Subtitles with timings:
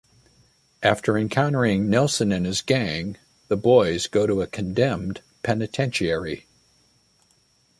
[0.81, 3.17] After encountering Nelson and his gang,
[3.49, 6.47] the boys go to a condemned penitentiary.